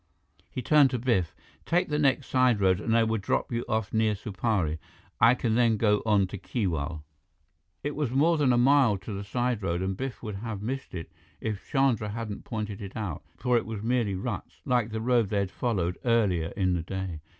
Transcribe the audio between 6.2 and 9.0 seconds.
to Keewal." It was more than a mile